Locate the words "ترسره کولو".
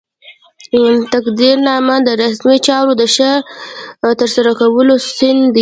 4.21-4.95